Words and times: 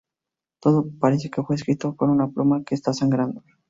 Todo 0.61 0.89
parece 0.99 1.29
que 1.29 1.43
fue 1.43 1.55
escrito 1.57 1.95
con 1.95 2.09
una 2.09 2.27
pluma 2.27 2.63
que 2.63 2.73
está 2.73 2.91
sangrando. 2.91 3.43